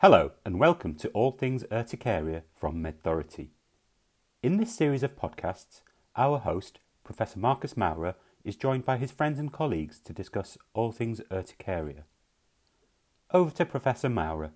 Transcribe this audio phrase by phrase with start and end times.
[0.00, 3.48] Hello and welcome to All Things Urticaria from MedThority.
[4.44, 5.80] In this series of podcasts,
[6.14, 8.14] our host, Professor Marcus Maurer,
[8.44, 12.04] is joined by his friends and colleagues to discuss all things urticaria.
[13.32, 14.52] Over to Professor Maurer.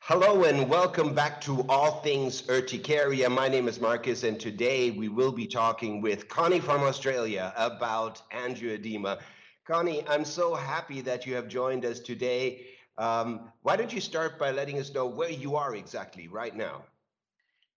[0.00, 3.30] Hello and welcome back to All Things Urticaria.
[3.30, 8.20] My name is Marcus, and today we will be talking with Connie from Australia about
[8.32, 9.18] angioedema.
[9.66, 12.66] Connie, I'm so happy that you have joined us today.
[12.98, 16.84] Um, why don't you start by letting us know where you are exactly right now?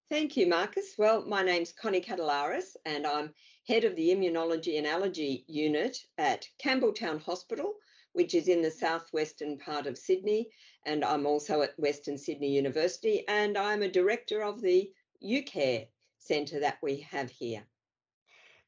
[0.10, 0.94] Thank you, Marcus.
[0.98, 3.34] Well, my name's Connie Katelaris, and I'm
[3.68, 7.74] head of the Immunology and Allergy Unit at Campbelltown Hospital,
[8.12, 10.50] which is in the southwestern part of Sydney.
[10.86, 14.92] And I'm also at Western Sydney University, and I'm a director of the
[15.24, 15.88] UCare
[16.20, 17.64] Centre that we have here.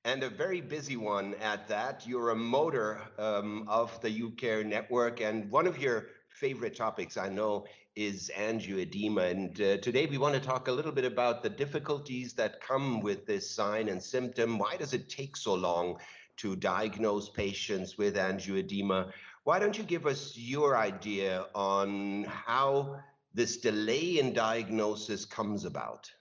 [0.06, 2.08] And a very busy one at that.
[2.08, 7.30] You're a motor um, of the UCare network, and one of your favorite topics I
[7.30, 9.32] know is angioedema.
[9.32, 13.00] And uh, today we want to talk a little bit about the difficulties that come
[13.00, 14.58] with this sign and symptom.
[14.58, 15.98] Why does it take so long
[16.38, 19.12] to diagnose patients with angioedema?
[19.46, 23.00] Why don't you give us your idea on how
[23.34, 26.12] this delay in diagnosis comes about?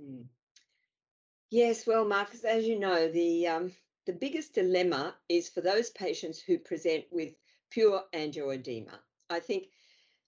[0.00, 0.26] Mm.
[1.50, 3.72] Yes, well, Marcus, as you know, the um,
[4.06, 7.32] the biggest dilemma is for those patients who present with
[7.70, 8.98] pure angioedema.
[9.30, 9.68] I think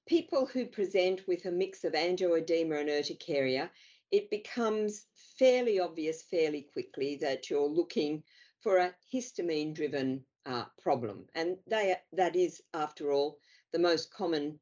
[0.07, 3.71] people who present with a mix of angioedema and urticaria,
[4.11, 5.07] it becomes
[5.39, 8.23] fairly obvious fairly quickly that you're looking
[8.63, 11.27] for a histamine driven uh, problem.
[11.35, 13.39] And they, that is, after all,
[13.73, 14.59] the most common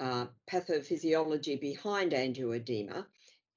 [0.00, 3.06] uh, pathophysiology behind angioedema.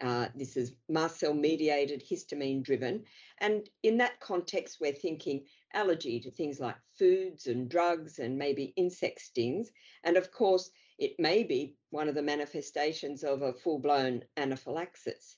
[0.02, 3.04] Uh, this is mast cell mediated histamine driven.
[3.40, 8.74] And in that context, we're thinking allergy to things like foods and drugs and maybe
[8.76, 9.70] insect stings.
[10.04, 15.38] And of course, it may be one of the manifestations of a full blown anaphylaxis.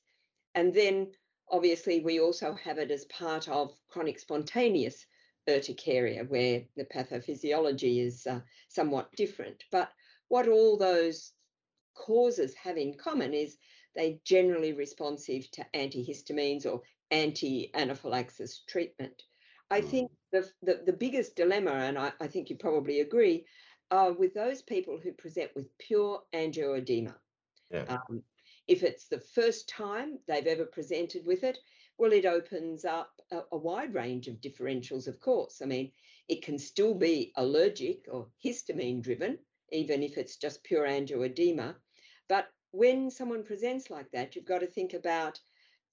[0.56, 1.12] And then
[1.50, 5.06] obviously, we also have it as part of chronic spontaneous
[5.50, 9.64] urticaria, where the pathophysiology is uh, somewhat different.
[9.72, 9.92] But
[10.28, 11.32] what all those
[11.96, 13.58] causes have in common is
[13.96, 16.82] they generally responsive to antihistamines or
[17.12, 19.24] anti-anaphylaxis treatment.
[19.72, 19.90] I mm.
[19.90, 23.46] think the, the, the biggest dilemma, and I, I think you probably agree,
[23.92, 27.16] are with those people who present with pure angioedema.
[27.72, 27.86] Yeah.
[27.88, 28.24] Um,
[28.68, 31.58] if it's the first time they've ever presented with it,
[31.98, 35.62] well, it opens up a, a, wide range of differentials, of course.
[35.64, 35.92] I mean,
[36.28, 39.40] it can still be allergic or histamine driven,
[39.72, 41.76] even if it's just pure angioedema.
[42.28, 45.40] But when someone presents like that, you've got to think about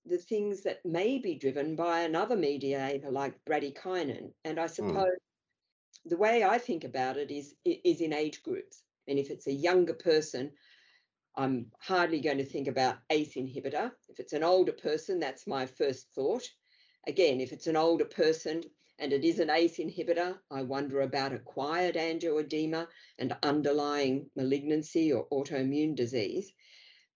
[0.07, 4.33] the things that may be driven by another mediator like bradykinin.
[4.45, 4.73] And I hmm.
[4.73, 6.11] suppose mm.
[6.11, 8.83] the way I think about it is is in age groups.
[9.09, 10.53] And if it's a younger person,
[11.37, 13.91] I'm hardly going to think about ACE inhibitor.
[14.09, 16.49] If it's an older person, that's my first thought.
[17.07, 18.63] Again, if it's an older person
[18.99, 22.87] and it is an ACE inhibitor, I wonder about acquired angioedema
[23.19, 26.53] and underlying malignancy or autoimmune disease.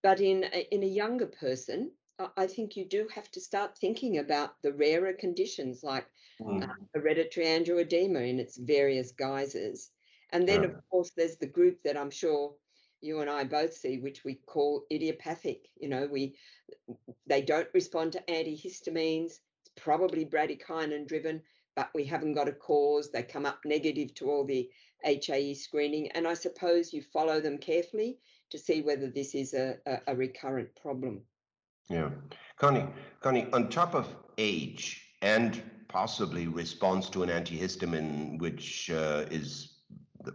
[0.03, 1.93] But in a, in a younger person,
[2.37, 6.07] I think you do have to start thinking about the rarer conditions like
[6.41, 6.65] mm.
[6.65, 9.91] uh, hereditary angioedema in its various guises.
[10.33, 10.69] And then, yeah.
[10.71, 12.55] of course, there's the group that I'm sure
[13.01, 15.69] you and I both see, which we call idiopathic.
[15.81, 16.35] You know, we
[17.27, 19.39] they don't respond to antihistamines.
[19.61, 21.43] It's probably bradykinin driven,
[21.77, 23.11] but we haven't got a cause.
[23.11, 24.69] They come up negative to all the
[25.05, 28.19] HAE screening, and I suppose you follow them carefully
[28.51, 31.23] to see whether this is a, a, a recurrent problem.
[31.89, 32.11] Yeah.
[32.59, 32.87] Connie,
[33.21, 39.79] Connie, on top of age and possibly response to an antihistamine, which uh, is,
[40.23, 40.35] the,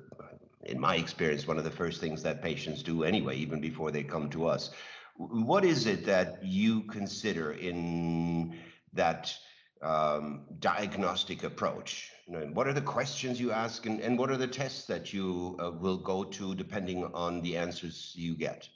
[0.63, 4.03] in my experience, one of the first things that patients do anyway, even before they
[4.03, 4.71] come to us.
[5.17, 8.57] What is it that you consider in
[8.93, 9.35] that
[9.83, 12.09] um, diagnostic approach?
[12.25, 15.69] What are the questions you ask, and, and what are the tests that you uh,
[15.71, 18.67] will go to depending on the answers you get?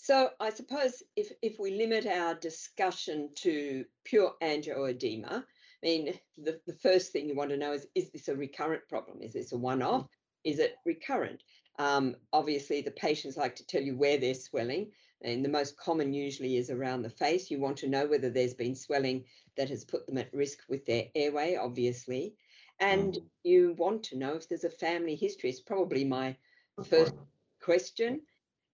[0.00, 5.42] So I suppose if, if we limit our discussion to pure angioedema, I
[5.82, 9.18] mean, the, the first thing you want to know is, is this a recurrent problem?
[9.20, 10.06] Is this a one-off?
[10.44, 11.42] Is it recurrent?
[11.80, 14.92] Um, obviously, the patients like to tell you where they're swelling,
[15.22, 17.50] and the most common usually is around the face.
[17.50, 19.24] You want to know whether there's been swelling
[19.56, 22.34] that has put them at risk with their airway, obviously.
[22.78, 23.22] And mm.
[23.42, 25.50] you want to know if there's a family history.
[25.50, 26.36] It's probably my
[26.84, 27.14] first
[27.60, 28.22] question.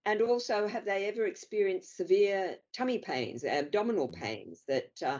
[0.06, 4.15] And also, have they ever experienced severe tummy pains, abdominal mm.
[4.15, 5.19] pains that uh,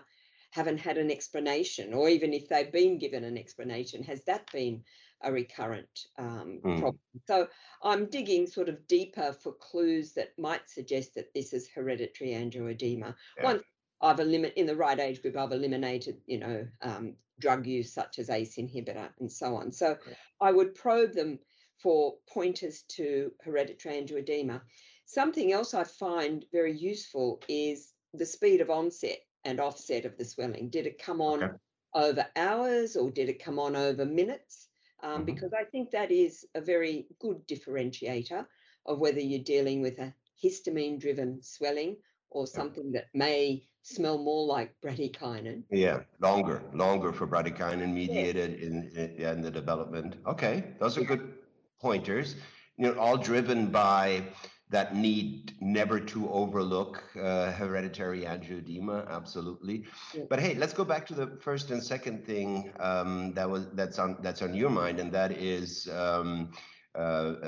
[0.51, 1.95] haven't had an explanation?
[1.95, 4.85] Or even if they've been given an explanation, has that been
[5.23, 6.81] a recurrent um, Mm.
[6.81, 7.01] problem.
[7.27, 7.49] So
[7.83, 13.15] I'm digging sort of deeper for clues that might suggest that this is hereditary angioedema.
[13.39, 13.45] Yeah.
[13.45, 13.63] Once
[14.03, 18.19] I've eliminated in the right age group, I've eliminated, you know, um, drug use such
[18.19, 19.73] as ACE inhibitor and so on.
[19.73, 20.15] So Yeah.
[20.41, 21.39] I would probe them
[21.85, 24.63] for pointers to hereditary angioedema.
[25.05, 30.25] Something else I find very useful is the speed of onset and offset of the
[30.25, 30.71] swelling.
[30.71, 31.53] Did it come on Okay.
[31.93, 34.69] over hours or did it come on over minutes?
[35.03, 35.27] Um, Mhm.
[35.27, 38.47] Because I think that is a very good differentiator
[38.87, 41.99] of whether you're dealing with a histamine driven swelling
[42.31, 45.65] or something that may smell more like bradykinin.
[45.71, 50.17] Yeah, longer, longer for bradykinin mediated in, in, in the development.
[50.27, 51.17] Okay, those are Yeah.
[51.17, 51.44] good
[51.85, 52.37] pointers.
[52.79, 54.25] You know, all driven by
[54.71, 59.09] that need never to overlook uh, hereditary angioedema.
[59.09, 59.85] Absolutely.
[60.15, 60.25] Yeah.
[60.29, 63.99] But hey, let's go back to the first and second thing um, that was that's
[63.99, 66.51] on that's on your mind, and that is um,
[66.95, 66.99] uh,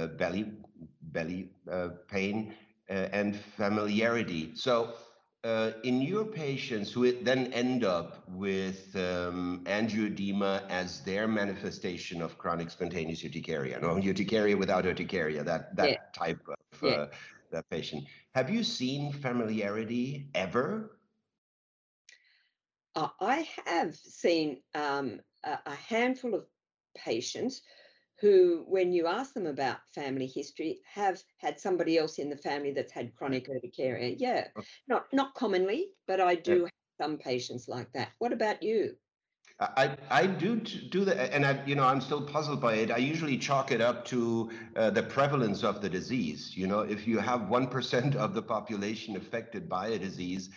[0.01, 0.47] uh, belly
[1.03, 2.55] belly uh, pain
[2.91, 4.55] uh, and familiarity.
[4.55, 4.95] So
[5.47, 12.37] uh, in your patients who then end up with um, angioedema as their manifestation of
[12.37, 15.99] chronic spontaneous urticaria, no urticaria without urticaria, that that Yeah.
[16.13, 16.99] type of Yeah.
[16.99, 17.07] uh,
[17.53, 18.05] that patient.
[18.35, 20.99] Have you seen familiarity ever?
[22.97, 26.47] Uh, I have seen um, a, a handful of
[26.97, 27.63] patients
[28.21, 32.73] who, when you ask them about family history, have had somebody else in the family
[32.73, 34.17] that's had chronic urticaria.
[34.19, 34.49] Yeah,
[34.89, 38.09] not not commonly, but I do have some patients like that.
[38.19, 38.97] What about you?
[39.59, 42.91] I, I do do that, and I, you know, I'm still puzzled by it.
[42.91, 46.55] I usually chalk it up to uh, the prevalence of the disease.
[46.55, 50.51] You know, if you have one percent of the population affected by a disease,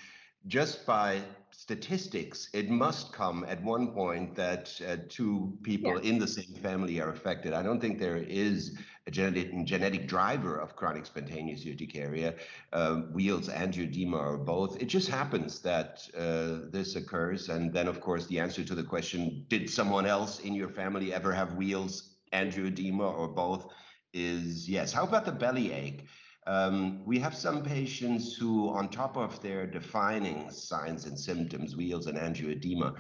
[0.47, 1.21] just by
[1.51, 7.01] statistics, it must come at one point that uh, two people in the same family
[7.01, 7.53] are affected.
[7.53, 8.77] I don't think there is
[9.07, 12.36] a genetic genetic driver of chronic spontaneous urticaria,
[12.74, 14.81] uh, Wheals angioedema or both.
[14.81, 18.83] It just happens that uh, this occurs, and then of course the answer to the
[18.83, 23.71] question: Did someone else in your family ever have Wheals angioedema or both?
[24.13, 24.92] Is yes.
[24.92, 26.07] How about the belly ache?
[26.47, 32.07] Um, we have some patients who, on top of their defining signs and symptoms, wheals
[32.07, 32.95] and angioedema,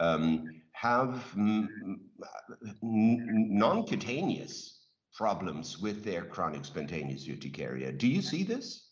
[0.00, 1.24] um, have
[2.82, 4.80] non-cutaneous
[5.14, 7.92] problems with their chronic spontaneous urticaria.
[7.92, 8.88] Do you see this?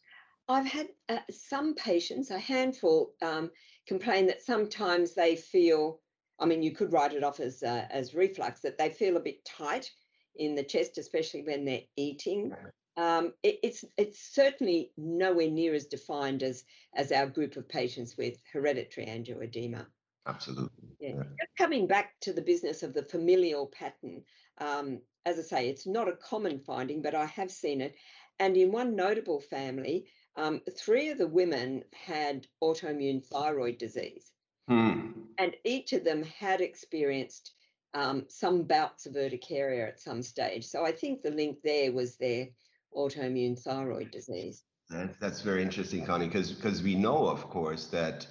[0.49, 3.50] I've had uh, some patients, a handful, um,
[3.87, 6.00] complain that sometimes they feel.
[6.41, 9.20] I mean, you could write it off as uh, as reflux that they feel a
[9.20, 9.91] bit tight
[10.37, 12.53] in the chest, especially when they're eating.
[12.97, 16.65] Um, it, it's it's certainly nowhere near as defined as
[16.95, 19.87] as our group of patients with hereditary angioedema.
[20.27, 20.89] Absolutely.
[21.01, 21.15] Yeah.
[21.17, 21.23] Yeah.
[21.41, 24.23] Just coming back to the business of the familial pattern,
[24.59, 27.95] um, as I say, it's not a common finding, but I have seen it.
[28.39, 30.07] And in one notable family,
[30.37, 34.33] um, three of the women had autoimmune thyroid disease,
[34.69, 35.11] Hmm.
[35.39, 37.53] and each of them had experienced
[37.95, 40.65] um, some bouts of urticaria at some stage.
[40.65, 42.49] So I think the link there was their
[42.95, 44.65] autoimmune thyroid disease.
[44.89, 48.27] That, that's very interesting, Connie, because because we know, of course, that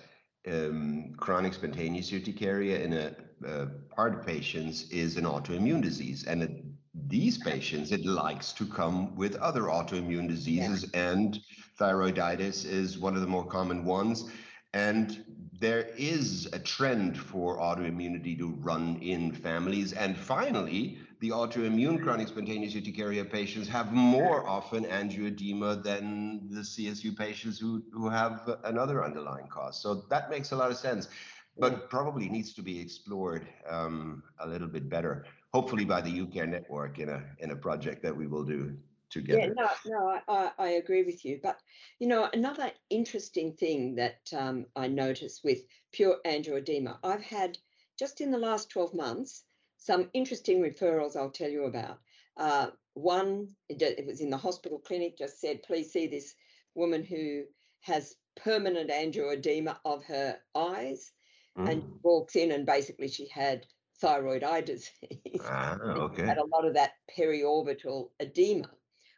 [0.48, 3.16] um, chronic spontaneous urticaria in a,
[3.48, 6.64] uh part of patients is an autoimmune disease, and it,
[7.08, 11.40] these patients it likes to come with other autoimmune diseases, and
[11.80, 14.30] thyroiditis is one of the more common ones.
[14.74, 15.24] And
[15.60, 19.94] there is a trend for autoimmunity to run in families.
[19.94, 27.16] And finally, the autoimmune chronic spontaneous urticaria patients have more often angioedema than the CSU
[27.18, 29.82] patients who, who have another underlying cause.
[29.82, 31.10] So that makes a lot of sense,
[31.58, 36.48] but probably needs to be explored um, a little bit better, hopefully by the UCare
[36.48, 38.78] network in a, in a project that we will do
[39.10, 39.40] together.
[39.40, 41.40] Yeah, no, no, I, I, agree with you.
[41.42, 41.58] But
[41.98, 47.58] you know, another interesting thing that um, I notice with pure angioedema, I've had
[47.98, 49.44] just in the last 12 months
[49.80, 52.00] some interesting referrals I'll tell you about.
[52.38, 56.36] Uh, one, it, was in the hospital clinic, just said, please see this
[56.76, 57.44] woman who
[57.82, 61.12] has permanent angioedema of her eyes
[61.58, 62.00] and Mm.
[62.04, 63.66] walks in and basically she had
[64.00, 65.42] thyroid eye disease.
[65.42, 66.26] Ah, okay.
[66.26, 68.70] Had a lot of that periorbital edema,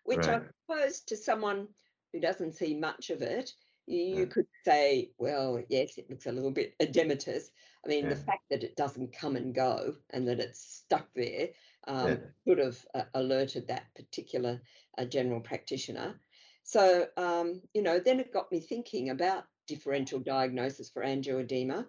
[0.05, 0.47] which I Right.
[0.67, 1.67] suppose to someone
[2.13, 3.53] who doesn't see much of it,
[3.85, 4.25] you, you Yeah.
[4.25, 7.51] could say, well, yes, it looks a little bit edematous.
[7.85, 11.49] I mean, the fact that it doesn't come and go and that it's stuck there
[11.87, 12.17] um, Yeah.
[12.47, 14.61] should have uh, alerted that particular
[14.97, 16.19] uh, general practitioner.
[16.63, 21.87] So, um, you know, then it got me thinking about differential diagnosis for angioedema.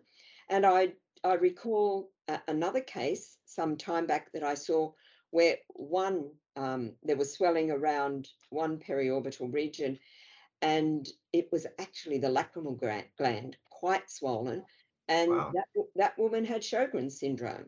[0.48, 0.94] And I,
[1.24, 4.92] I recall a, another case some time back that I saw
[5.30, 9.98] where one um, there was swelling around one periorbital region,
[10.60, 12.78] and it was actually the lacrimal
[13.16, 14.64] gland, quite swollen,
[15.08, 15.52] and wow.
[15.54, 17.66] that that woman had Sjogren's syndrome,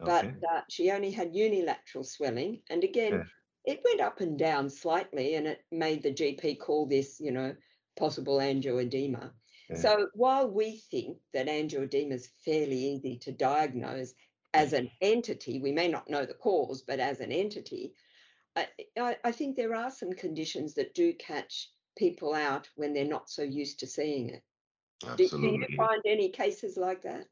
[0.00, 0.34] okay.
[0.38, 3.12] but uh, she only had unilateral swelling, and again.
[3.12, 3.24] Yeah.
[3.68, 7.52] It went up and down slightly, and it made the GP call this, you know,
[7.96, 9.32] possible angioedema.
[9.68, 9.76] Yeah.
[9.76, 14.14] So while we think that angioedema is fairly easy to diagnose
[14.54, 17.92] as an entity, we may not know the cause, but as an entity,
[18.54, 23.04] I, I, I think there are some conditions that do catch people out when they're
[23.04, 24.42] not so used to seeing it.
[25.04, 25.58] Absolutely.
[25.58, 27.26] Do, do you find any cases like that?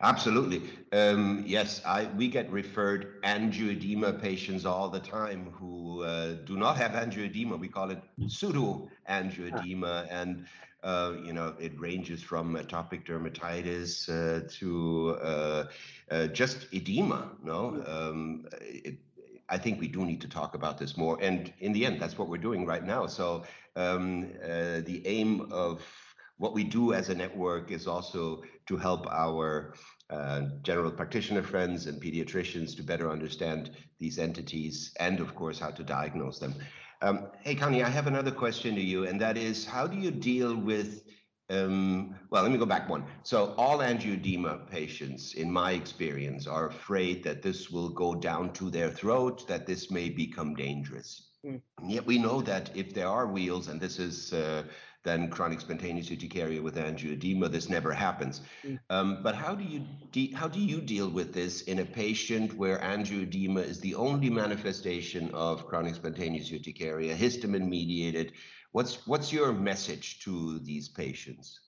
[0.00, 0.62] Absolutely.
[0.92, 6.76] Um, yes, I, we get referred angioedema patients all the time who uh, do not
[6.76, 7.58] have angioedema.
[7.58, 10.06] We call it pseudo angioedema.
[10.10, 10.46] And,
[10.82, 15.64] uh, you know, it ranges from atopic dermatitis uh, to uh,
[16.10, 17.32] uh, just edema.
[17.42, 17.88] No, mm.
[17.88, 18.98] um, it,
[19.48, 21.18] I think we do need to talk about this more.
[21.20, 23.06] And in the end, that's what we're doing right now.
[23.06, 23.44] So
[23.76, 25.82] um, uh, the aim of
[26.38, 29.74] what we do as a network is also to help our
[30.10, 35.70] uh, general practitioner friends and pediatricians to better understand these entities and, of course, how
[35.70, 36.54] to diagnose them.
[37.02, 40.10] Um, hey, Connie, I have another question to you, and that is how do you
[40.10, 41.02] deal with
[41.50, 43.04] um, well, let me go back one.
[43.22, 48.70] So, all angioedema patients, in my experience, are afraid that this will go down to
[48.70, 51.28] their throat, that this may become dangerous.
[51.44, 51.60] Mm.
[51.86, 54.62] Yet we know that if there are wheals, and this is uh,
[55.04, 58.40] then chronic spontaneous urticaria with angioedema, this never happens.
[58.64, 58.78] Mm.
[58.90, 62.54] Um, but how do you de- how do you deal with this in a patient
[62.54, 68.32] where angioedema is the only manifestation of chronic spontaneous urticaria, histamine mediated?
[68.72, 71.60] What's what's your message to these patients?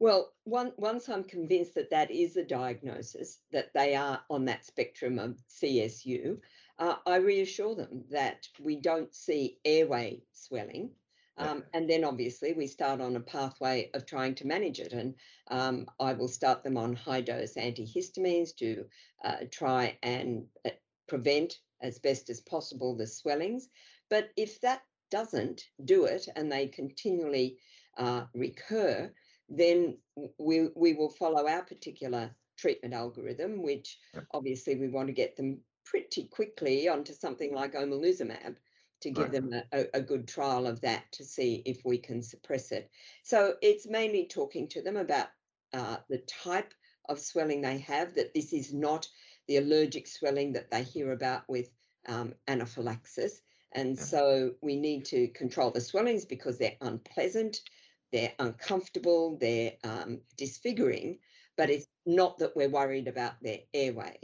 [0.00, 4.64] Well, one, once I'm convinced that that is a diagnosis, that they are on that
[4.64, 6.38] spectrum of CSU,
[6.78, 10.90] uh, I reassure them that we don't see airway swelling.
[11.36, 14.92] Um, and then obviously we start on a pathway of trying to manage it.
[14.92, 15.14] And
[15.50, 18.84] um, I will start them on high dose antihistamines to
[19.24, 20.70] uh, try and uh,
[21.08, 23.68] prevent as best as possible the swellings.
[24.10, 27.58] But if that doesn't do it and they continually
[27.98, 29.12] uh, recur,
[29.48, 29.98] then
[30.38, 33.98] we, we will follow our particular treatment algorithm, which
[34.32, 38.56] obviously we want to get them pretty quickly onto something like omalizumab
[39.04, 39.32] to give right.
[39.32, 42.90] them a, a, good trial of that to see if we can suppress it.
[43.22, 45.28] So it's mainly talking to them about
[45.74, 46.72] uh, the type
[47.10, 49.06] of swelling they have, that this is not
[49.46, 51.68] the allergic swelling that they hear about with
[52.08, 53.42] um, anaphylaxis.
[53.72, 54.02] And yeah.
[54.02, 57.60] so we need to control the swellings because they're unpleasant,
[58.10, 61.18] they're uncomfortable, they're um, disfiguring,
[61.58, 64.16] but it's not that we're worried about their airway.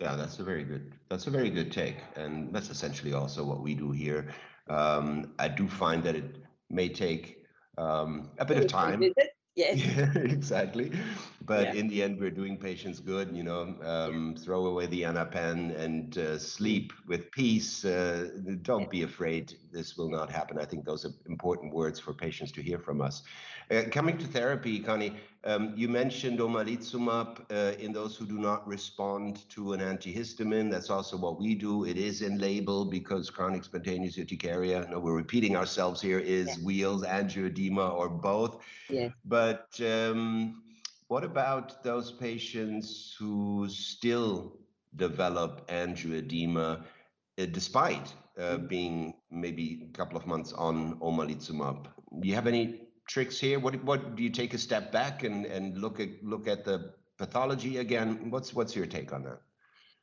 [0.00, 0.94] Yeah, that's a very good.
[1.10, 4.28] That's a very good take, and that's essentially also what we do here.
[4.68, 6.36] Um, I do find that it
[6.70, 7.44] may take
[7.76, 9.12] um, a bit of time.
[9.56, 9.78] Yes.
[9.78, 10.92] Yeah, exactly.
[11.44, 11.80] But yeah.
[11.80, 13.36] in the end, we're doing patients good.
[13.36, 14.42] You know, um, yeah.
[14.42, 17.84] throw away the anapen and uh, sleep with peace.
[17.84, 18.28] Uh,
[18.62, 19.56] don't be afraid.
[19.72, 20.56] This will not happen.
[20.58, 23.22] I think those are important words for patients to hear from us.
[23.70, 25.16] Uh, coming to therapy, Connie,
[25.74, 30.70] you mentioned omalizumab uh, in those who do not respond to an antihistamine.
[30.70, 31.84] That's also what we do.
[31.84, 36.64] It is in label because chronic spontaneous urticaria, no, we're repeating ourselves here, is yeah.
[36.64, 38.62] wheals, angioedema, or both.
[38.88, 39.08] Yeah.
[39.24, 40.62] But um,
[41.08, 44.58] what about those patients who still
[44.96, 46.82] develop angioedema
[47.38, 48.68] uh, despite uh, mm.
[48.68, 51.86] being maybe a couple of months on omalizumab?
[52.20, 53.58] Do you have any tricks here?
[53.58, 56.94] What what do you take a step back and and look at look at the
[57.18, 58.30] pathology again?
[58.30, 59.40] What's what's your take on that?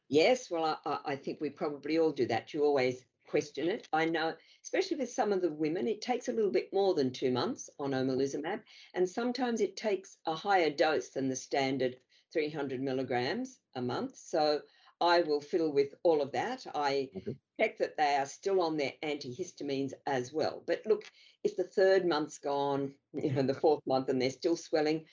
[0.09, 2.53] Yes, well, I, I think we probably all do that.
[2.53, 3.87] You always question it.
[3.91, 7.11] I know, especially with some of the women, it takes a little bit more than
[7.11, 8.61] two months on omalizumab,
[8.93, 11.97] and sometimes it takes a higher dose than the standard
[12.33, 14.15] 300 milligrams a month.
[14.17, 14.61] So
[14.99, 16.65] I will fiddle with all of that.
[16.73, 17.35] I okay.
[17.59, 20.63] check that they are still on their antihistamines as well.
[20.65, 21.03] But look,
[21.43, 25.05] if the third month's gone, you know, the fourth month, and they're still swelling,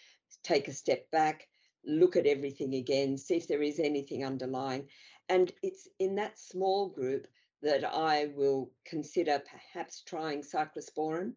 [0.43, 1.47] take a step back,
[1.87, 4.89] look at everything again, see if there is anything underlying.
[5.29, 7.27] And it's in that small group
[7.63, 11.33] that I will consider perhaps trying cyclosporin.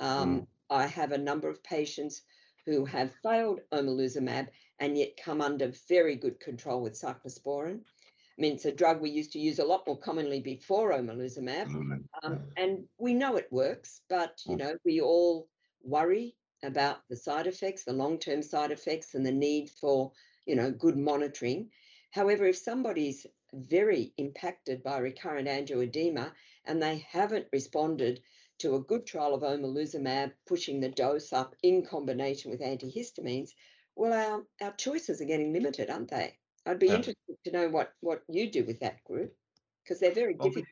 [0.00, 0.46] Um, mm.
[0.70, 2.22] I have a number of patients
[2.66, 4.48] who have failed omalizumab
[4.82, 7.78] and yet come under very good control with cyclosporin.
[7.78, 12.02] I mean, it's a drug we used to use a lot more commonly before omalizumab,
[12.24, 14.00] um, and we know it works.
[14.08, 14.58] But you mm.
[14.58, 15.46] know, we all
[15.84, 16.34] worry
[16.64, 20.10] about the side effects, the long-term side effects, and the need for
[20.46, 21.70] you know good monitoring.
[22.10, 26.32] However, if somebody's very impacted by recurrent angioedema
[26.64, 28.20] and they haven't responded
[28.58, 33.50] to a good trial of omalizumab, pushing the dose up in combination with antihistamines,
[33.96, 34.12] well,
[34.60, 36.34] our, our choices are getting limited, aren't they?
[36.66, 36.96] I'd be yeah.
[36.96, 39.34] interested to know what, what you do with that group
[39.82, 40.66] because they're very difficult.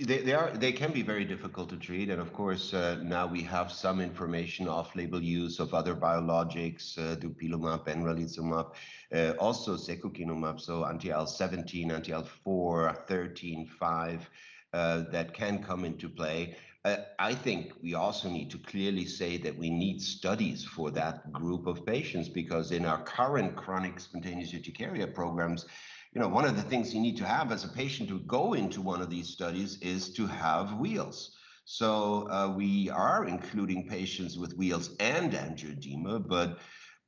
[0.00, 3.26] They, they are they can be very difficult to treat, and of course uh, now
[3.26, 8.74] we have some information off-label use of other biologics, uh, dupilumab, benralizumab,
[9.12, 14.30] uh, also secukinumab, so anti-IL-17, anti-IL-4, 13, 5,
[14.72, 16.56] uh, that can come into play.
[16.88, 21.30] Uh, I think we also need to clearly say that we need studies for that
[21.32, 25.66] group of patients because in our current chronic spontaneous urticaria programs,
[26.14, 28.54] you know, one of the things you need to have as a patient to go
[28.54, 31.36] into one of these studies is to have wheals.
[31.66, 36.58] So uh, we are including patients with wheals and angioedema, but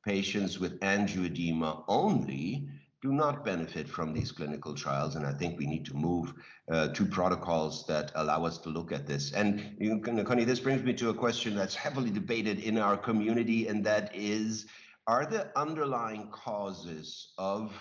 [0.05, 2.69] patients with angioedema only
[3.03, 5.17] do not benefit from these clinical trials.
[5.17, 6.35] And I think we need to move
[6.71, 9.33] uh, to protocols that allow us to look at this.
[9.33, 12.97] And you know, Connie, this brings me to a question that's heavily debated in our
[12.97, 14.67] community, and that is,
[15.07, 17.73] are the underlying causes of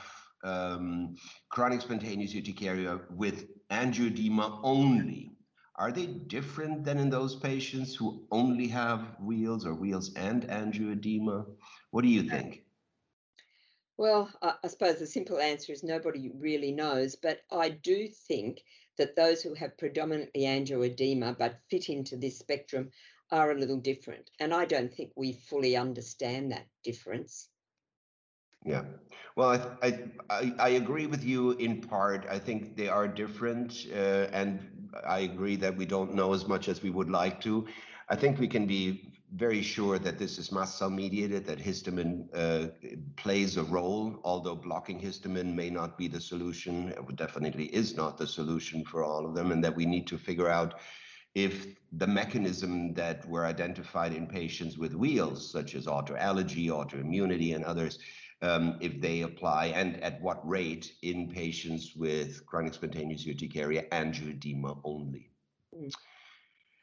[0.44, 1.16] um,
[1.50, 5.34] chronic spontaneous urticaria with angioedema only,
[5.76, 11.46] are they different than in those patients who only have wheals or wheals and angioedema?
[11.92, 12.64] What do you think?
[14.00, 18.64] Well, I suppose the simple answer is nobody really knows, but I do think
[18.98, 22.92] that those who have predominantly angioedema but fit into this spectrum
[23.30, 24.30] are a little different.
[24.40, 27.50] And I don't think we fully understand that difference.
[28.66, 28.86] Yeah.
[29.36, 32.26] Well, I, I, I agree with you in part.
[32.30, 36.68] I think they are different, uh, and I agree that we don't know as much
[36.68, 37.68] as we would like to.
[38.10, 42.28] I think we can be very sure that this is mast cell mediated, that histamine
[42.34, 42.70] uh,
[43.16, 46.90] plays a role, although blocking histamine may not be the solution.
[46.90, 50.18] It definitely is not the solution for all of them, and that we need to
[50.18, 50.80] figure out
[51.36, 57.64] if the mechanism that were identified in patients with wheals, such as autoallergy, autoimmunity, and
[57.64, 58.00] others,
[58.42, 64.80] if they apply and at what rate in patients with chronic spontaneous urticaria and angioedema
[64.84, 65.30] only.
[65.76, 65.94] Mm.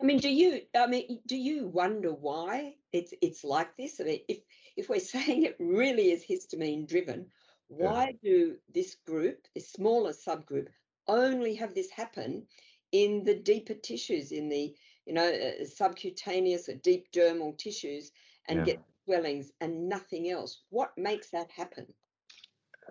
[0.01, 0.61] I mean, do you?
[0.75, 4.01] I mean, do you wonder why it's it's like this?
[4.01, 4.39] I mean, if
[4.77, 7.27] if we're saying it really is histamine driven,
[7.69, 8.31] why yeah.
[8.31, 10.69] do this group, this smaller subgroup,
[11.09, 12.47] only have this happen
[12.93, 14.75] in the deeper tissues, in the
[15.07, 18.13] you know uh, subcutaneous or deep dermal tissues,
[18.49, 18.65] and yeah.
[18.65, 20.63] get swellings and nothing else.
[20.71, 21.87] What makes that happen?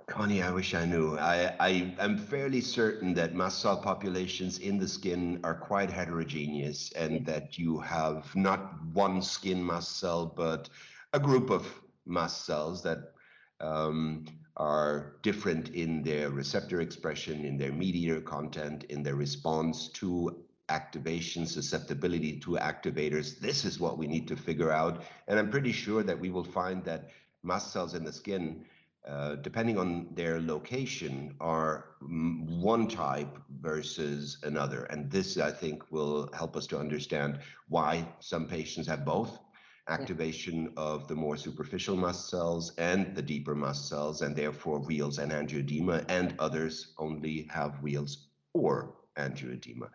[0.07, 1.17] Connie, I wish I knew.
[1.17, 6.91] I, I am fairly certain that mast cell populations in the skin are quite heterogeneous
[6.93, 10.69] and that you have not one skin mast cell, but
[11.13, 11.67] a group of
[12.05, 13.13] mast cells that
[13.61, 14.25] um,
[14.57, 21.45] are different in their receptor expression, in their mediator content, in their response to activation,
[21.45, 23.39] susceptibility to activators.
[23.39, 25.03] This is what we need to figure out.
[25.27, 27.09] And I'm pretty sure that we will find that
[27.43, 28.65] mast cells in the skin,
[29.07, 34.85] uh, depending on their location, are one type versus another.
[34.85, 39.37] And this, I think, will help us to understand why some patients have both
[39.87, 45.19] activation of the more superficial mast cells and the deeper mast cells, and therefore wheals
[45.19, 49.89] and angioedema, and others only have wheals or angioedema.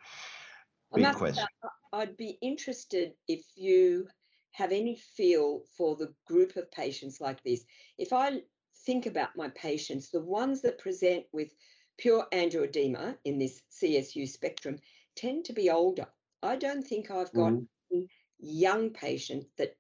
[0.95, 1.45] Big question.
[1.93, 4.09] I'd be interested if you
[4.53, 7.65] have any feel for the group of patients like this.
[7.99, 8.43] If I
[8.87, 11.53] think about my patients, the ones that present with
[11.99, 14.79] pure angioedema in this CSU spectrum
[15.17, 16.07] tend to be older.
[16.43, 18.01] I don't think I've got mm-hmm.
[18.39, 19.77] young patient that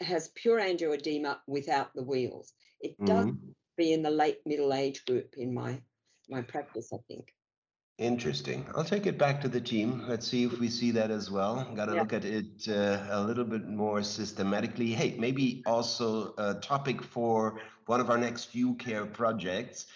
[0.00, 2.52] has pure angioedema without the wheals.
[2.80, 3.50] It does mm-hmm.
[3.76, 5.80] be in the late middle age group in my
[6.28, 7.32] my practice, I think.
[7.98, 8.64] Interesting.
[8.76, 10.04] I'll take it back to the team.
[10.06, 11.66] Let's see if we see that as well.
[11.74, 12.00] Got to yeah.
[12.00, 14.92] look at it uh, a little bit more systematically.
[14.92, 19.86] Hey, maybe also a topic for one of our next UCare projects.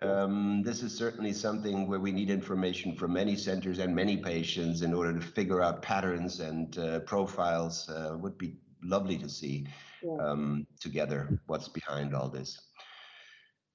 [0.00, 4.82] Um, this is certainly something where we need information from many centers and many patients
[4.82, 7.88] in order to figure out patterns and uh, profiles.
[7.88, 9.68] Uh, would be lovely to see
[10.02, 10.16] yeah.
[10.16, 12.60] um, together what's behind all this.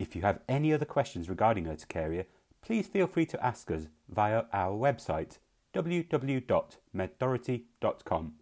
[0.00, 2.24] If you have any other questions regarding urticaria,
[2.60, 5.38] please feel free to ask us via our website
[5.72, 8.32] www.medthority.com.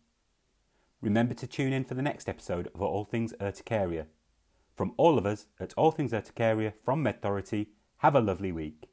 [1.03, 4.07] Remember to tune in for the next episode of All Things Urticaria.
[4.77, 7.67] From all of us at All Things Urticaria from MedThority,
[7.99, 8.92] have a lovely week.